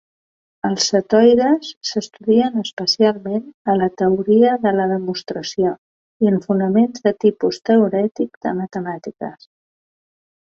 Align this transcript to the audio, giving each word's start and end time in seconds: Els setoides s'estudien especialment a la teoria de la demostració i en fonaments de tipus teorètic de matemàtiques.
Els 0.67 0.85
setoides 0.91 1.67
s'estudien 1.89 2.55
especialment 2.61 3.43
a 3.73 3.75
la 3.81 3.89
teoria 4.01 4.53
de 4.65 4.71
la 4.77 4.87
demostració 4.93 5.73
i 6.27 6.31
en 6.31 6.41
fonaments 6.47 7.05
de 7.09 7.13
tipus 7.25 7.59
teorètic 7.71 8.41
de 8.47 8.55
matemàtiques. 8.63 9.47